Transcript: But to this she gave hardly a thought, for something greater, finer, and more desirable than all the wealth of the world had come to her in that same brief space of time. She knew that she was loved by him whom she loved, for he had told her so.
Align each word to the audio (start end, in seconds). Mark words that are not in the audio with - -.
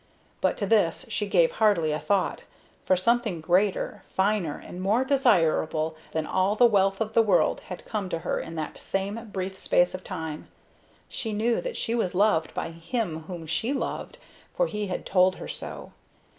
But 0.41 0.57
to 0.57 0.65
this 0.65 1.05
she 1.11 1.27
gave 1.27 1.51
hardly 1.51 1.91
a 1.91 1.99
thought, 1.99 2.43
for 2.85 2.97
something 2.97 3.39
greater, 3.39 4.01
finer, 4.09 4.57
and 4.57 4.81
more 4.81 5.05
desirable 5.05 5.95
than 6.11 6.25
all 6.25 6.55
the 6.55 6.65
wealth 6.65 6.99
of 7.01 7.13
the 7.13 7.21
world 7.21 7.61
had 7.69 7.85
come 7.85 8.09
to 8.09 8.17
her 8.25 8.39
in 8.39 8.55
that 8.55 8.79
same 8.79 9.29
brief 9.31 9.55
space 9.55 9.93
of 9.93 10.03
time. 10.03 10.47
She 11.07 11.33
knew 11.33 11.61
that 11.61 11.77
she 11.77 11.93
was 11.93 12.15
loved 12.15 12.55
by 12.55 12.71
him 12.71 13.25
whom 13.25 13.45
she 13.45 13.73
loved, 13.73 14.17
for 14.55 14.65
he 14.65 14.87
had 14.87 15.05
told 15.05 15.35
her 15.35 15.47
so. 15.47 15.91